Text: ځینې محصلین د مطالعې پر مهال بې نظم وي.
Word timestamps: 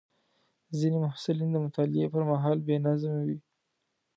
ځینې 0.79 0.97
محصلین 1.05 1.49
د 1.51 1.57
مطالعې 1.65 2.07
پر 2.13 2.21
مهال 2.31 2.57
بې 2.67 2.75
نظم 2.85 3.13
وي. 3.25 3.37